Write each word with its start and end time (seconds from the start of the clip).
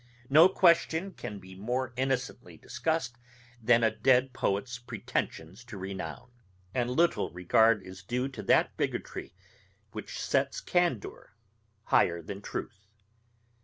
No 0.31 0.49
question 0.49 1.11
can 1.13 1.37
be 1.37 1.53
more 1.53 1.93
innocently 1.95 2.57
discussed 2.57 3.19
than 3.61 3.83
a 3.83 3.91
dead 3.91 4.33
poet's 4.33 4.79
pretensions 4.79 5.63
to 5.65 5.77
renown; 5.77 6.31
and 6.73 6.89
little 6.89 7.29
regard 7.29 7.83
is 7.83 8.01
due 8.01 8.27
to 8.29 8.41
that 8.41 8.75
bigotry 8.77 9.35
which 9.91 10.17
sets 10.19 10.59
candour 10.59 11.35
higher 11.83 12.23
than 12.23 12.41
truth. 12.41 12.87